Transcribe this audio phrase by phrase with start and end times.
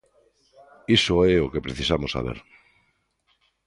[0.97, 2.37] Iso é o que precisamos saber.